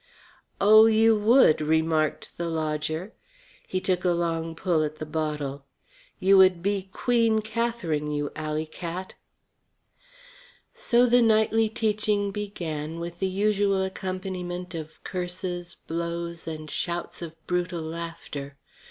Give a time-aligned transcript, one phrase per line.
[0.59, 3.13] "Oh, you would!" remarked the lodger.
[3.67, 5.63] He took a long pull at the bottle.
[6.19, 9.13] "You be Queen Kathrine, you alley cat."
[10.73, 17.35] So the nightly teaching began with the usual accompaniment of curses, blows, and shouts of
[17.45, 18.57] brutal laughter.